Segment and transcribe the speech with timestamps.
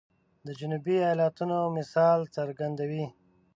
[0.45, 3.05] د جنوبي ایالاتونو مثال څرګندوي.